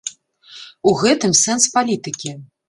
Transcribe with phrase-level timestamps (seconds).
[0.91, 2.35] У гэтым сэнс палітыкі.